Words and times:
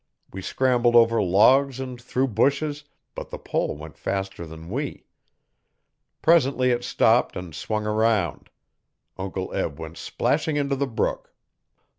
We 0.33 0.41
scrambled 0.41 0.95
over 0.95 1.21
logs 1.21 1.79
and 1.79 2.01
through 2.01 2.29
bushes, 2.29 2.85
but 3.13 3.29
the 3.29 3.37
pole 3.37 3.77
went 3.77 3.99
faster 3.99 4.47
than 4.47 4.67
we. 4.71 5.05
Presently 6.23 6.71
it 6.71 6.83
stopped 6.83 7.35
and 7.35 7.53
swung 7.53 7.85
around. 7.85 8.49
Uncle 9.15 9.53
Eb 9.53 9.77
went 9.79 9.97
splashing 9.97 10.55
into 10.55 10.75
the 10.75 10.87
brook. 10.87 11.35